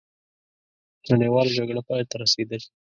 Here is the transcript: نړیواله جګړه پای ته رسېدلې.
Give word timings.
نړیواله 1.11 1.51
جګړه 1.57 1.81
پای 1.87 2.03
ته 2.09 2.15
رسېدلې. 2.23 2.67